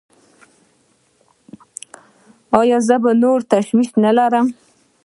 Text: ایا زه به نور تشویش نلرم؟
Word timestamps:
ایا 2.59 2.77
زه 2.87 2.95
به 3.03 3.11
نور 3.21 3.39
تشویش 3.53 3.89
نلرم؟ 4.03 4.47